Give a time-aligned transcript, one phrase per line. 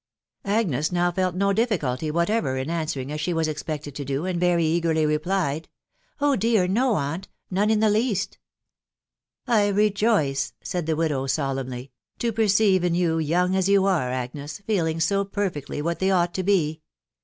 [0.45, 4.39] "Agnes now felt no difficulty whatever in answering as she was expected to do, and
[4.39, 5.69] very eagerly replied,"
[6.19, 6.35] Oh!
[6.35, 7.27] dear no, aunt....
[7.51, 8.39] none in the least""
[9.47, 14.57] I rejoice," said the widow, solemnly," to perceive in you, young as you are, Agnes,
[14.57, 16.81] feelings so perfectly what they ought to be